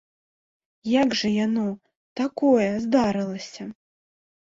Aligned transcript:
Як 1.01 1.09
жа 1.19 1.29
яно, 1.45 1.65
такое, 2.21 2.71
здарылася? 2.87 3.63